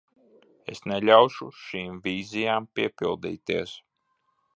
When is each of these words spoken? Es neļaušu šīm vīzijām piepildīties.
Es 0.75 0.79
neļaušu 0.91 1.49
šīm 1.65 1.99
vīzijām 2.07 2.65
piepildīties. 2.79 3.75